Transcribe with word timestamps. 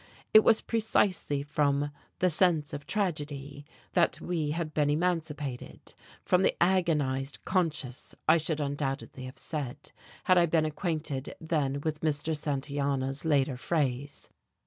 It 0.33 0.43
was 0.43 0.61
precisely 0.61 1.43
from 1.43 1.91
"the 2.17 2.31
sense 2.31 2.73
of 2.73 2.87
tragedy" 2.87 3.67
that 3.93 4.19
we 4.19 4.49
had 4.49 4.73
been 4.73 4.89
emancipated: 4.89 5.93
from 6.25 6.41
the 6.41 6.55
"agonized 6.59 7.37
conscience," 7.45 8.15
I 8.27 8.37
should 8.37 8.59
undoubtedly 8.59 9.25
have 9.25 9.37
said, 9.37 9.91
had 10.23 10.39
I 10.39 10.47
been 10.47 10.65
acquainted 10.65 11.35
then 11.39 11.81
with 11.81 12.01
Mr. 12.01 12.35
Santayana's 12.35 13.25
later 13.25 13.57
phrase. 13.57 14.27